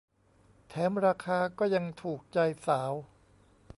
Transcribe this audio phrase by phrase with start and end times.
[0.69, 2.93] แถมราคาก็ยังถูกใจสาว